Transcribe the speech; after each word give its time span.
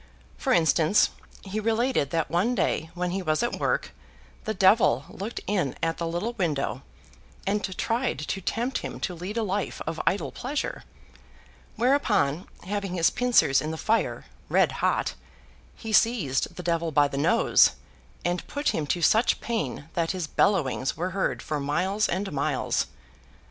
For 0.35 0.51
instance, 0.51 1.11
he 1.43 1.59
related 1.59 2.09
that 2.09 2.31
one 2.31 2.55
day 2.55 2.89
when 2.95 3.11
he 3.11 3.21
was 3.21 3.43
at 3.43 3.59
work, 3.59 3.93
the 4.45 4.53
devil 4.55 5.05
looked 5.09 5.41
in 5.45 5.75
at 5.83 5.99
the 5.99 6.07
little 6.07 6.33
window, 6.33 6.81
and 7.45 7.63
tried 7.77 8.17
to 8.17 8.41
tempt 8.41 8.79
him 8.79 8.99
to 9.01 9.13
lead 9.13 9.37
a 9.37 9.43
life 9.43 9.79
of 9.85 10.01
idle 10.07 10.31
pleasure; 10.31 10.85
whereupon, 11.75 12.47
having 12.63 12.95
his 12.95 13.11
pincers 13.11 13.61
in 13.61 13.69
the 13.69 13.77
fire, 13.77 14.25
red 14.49 14.71
hot, 14.71 15.13
he 15.75 15.93
seized 15.93 16.55
the 16.55 16.63
devil 16.63 16.91
by 16.91 17.07
the 17.07 17.15
nose, 17.15 17.73
and 18.25 18.47
put 18.47 18.69
him 18.69 18.87
to 18.87 19.03
such 19.03 19.39
pain, 19.39 19.87
that 19.93 20.13
his 20.13 20.25
bellowings 20.25 20.97
were 20.97 21.11
heard 21.11 21.43
for 21.43 21.59
miles 21.59 22.09
and 22.09 22.31
miles. 22.31 22.87